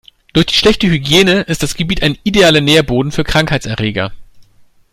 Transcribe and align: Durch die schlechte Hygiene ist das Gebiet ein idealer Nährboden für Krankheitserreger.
Durch 0.33 0.47
die 0.47 0.55
schlechte 0.55 0.87
Hygiene 0.87 1.41
ist 1.41 1.61
das 1.61 1.75
Gebiet 1.75 2.01
ein 2.01 2.17
idealer 2.23 2.59
Nährboden 2.59 3.11
für 3.11 3.23
Krankheitserreger. 3.23 4.11